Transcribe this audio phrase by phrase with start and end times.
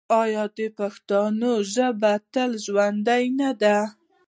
[0.21, 3.77] آیا د پښتنو ژبه به تل ژوندی نه وي؟